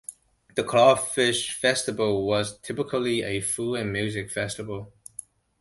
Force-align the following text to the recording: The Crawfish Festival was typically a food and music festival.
The 0.55 0.63
Crawfish 0.63 1.53
Festival 1.53 2.25
was 2.25 2.57
typically 2.61 3.21
a 3.21 3.39
food 3.39 3.75
and 3.81 3.93
music 3.93 4.31
festival. 4.31 4.91